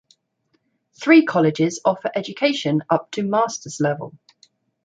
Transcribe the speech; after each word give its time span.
Three 0.99 1.23
colleges 1.25 1.79
offer 1.85 2.09
education 2.15 2.81
up 2.89 3.11
to 3.11 3.21
Master's 3.21 3.79
level. 3.79 4.17